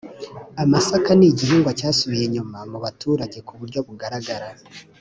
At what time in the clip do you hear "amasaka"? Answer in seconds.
0.63-1.09